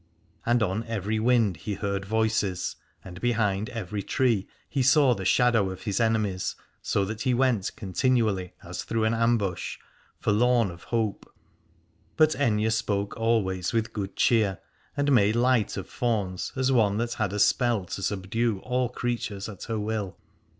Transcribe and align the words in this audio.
And 0.47 0.63
on 0.63 0.83
every 0.85 1.19
wind 1.19 1.57
he 1.57 1.75
heard 1.75 2.05
voices, 2.05 2.75
and 3.05 3.21
behind 3.21 3.69
every 3.69 4.01
tree 4.01 4.47
he 4.67 4.81
saw 4.81 5.13
the 5.13 5.25
shadow 5.25 5.69
of 5.69 5.83
his 5.83 5.99
enemies, 5.99 6.55
so 6.81 7.05
that 7.05 7.21
he 7.21 7.35
went 7.35 7.71
continually 7.75 8.53
as 8.63 8.83
through 8.83 9.03
an 9.03 9.13
ambush, 9.13 9.77
forlorn 10.19 10.71
of 10.71 10.85
hope. 10.85 11.31
But 12.17 12.31
214 12.31 12.31
Alad 12.31 12.51
ore 12.51 12.51
Aithne 12.51 12.71
spoke 12.73 13.15
always 13.17 13.73
with 13.73 13.93
good 13.93 14.15
cheer, 14.15 14.57
and 14.97 15.11
made 15.11 15.35
light 15.35 15.77
of 15.77 15.87
fauns, 15.87 16.51
as 16.55 16.71
one 16.71 16.97
that 16.97 17.13
had 17.13 17.31
a 17.31 17.37
spell 17.37 17.85
to 17.85 18.01
subdue 18.01 18.57
all 18.61 18.89
creatures 18.89 19.47
at 19.47 19.65
her 19.65 19.77
will. 19.79 20.17